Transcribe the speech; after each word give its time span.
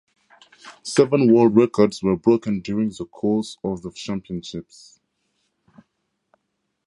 Seven 0.81 1.31
world 1.31 1.55
records 1.55 2.01
were 2.01 2.15
broken 2.17 2.61
during 2.61 2.89
the 2.89 3.05
course 3.05 3.59
of 3.63 3.83
the 3.83 3.91
championships. 3.91 4.99